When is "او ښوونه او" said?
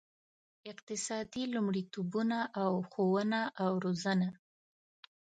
2.63-3.71